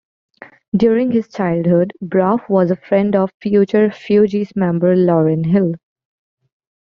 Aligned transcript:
During 0.75 1.11
his 1.11 1.27
childhood, 1.27 1.93
Braff 2.03 2.49
was 2.49 2.71
a 2.71 2.75
friend 2.75 3.15
of 3.15 3.29
future 3.39 3.89
Fugees 3.91 4.55
member 4.55 4.95
Lauryn 4.95 5.45
Hill. 5.45 5.75